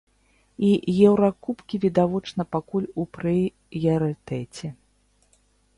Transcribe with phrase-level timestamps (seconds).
[0.69, 0.71] І
[1.09, 4.67] еўракубкі, відавочна, пакуль у прыярытэце.